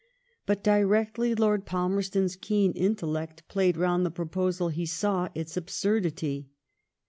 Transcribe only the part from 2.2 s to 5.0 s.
keen intellect played round the proposal he